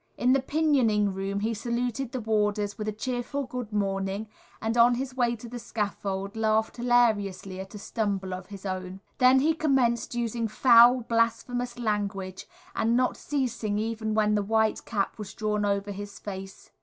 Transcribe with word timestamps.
In 0.17 0.33
the 0.33 0.41
pinioning 0.41 1.13
room 1.13 1.41
he 1.41 1.53
saluted 1.53 2.11
the 2.11 2.19
warders 2.21 2.75
with 2.75 2.87
a 2.87 2.91
cheerful 2.91 3.43
"good 3.43 3.71
morning," 3.71 4.29
and 4.59 4.75
on 4.75 4.95
his 4.95 5.15
way 5.15 5.35
to 5.35 5.47
the 5.47 5.59
scaffold 5.59 6.35
laughed 6.35 6.77
hilariously 6.77 7.59
at 7.59 7.75
a 7.75 7.77
stumble 7.77 8.33
of 8.33 8.47
his 8.47 8.65
own. 8.65 9.01
Then 9.19 9.41
he 9.41 9.53
commenced 9.53 10.15
using 10.15 10.47
foul, 10.47 11.01
blasphemous 11.01 11.77
language, 11.77 12.47
and 12.75 12.97
not 12.97 13.15
ceasing 13.15 13.77
even 13.77 14.15
when 14.15 14.33
the 14.33 14.41
white 14.41 14.85
cap 14.85 15.19
was 15.19 15.35
drawn 15.35 15.65
over 15.65 15.91
his 15.91 16.17
face. 16.17 16.71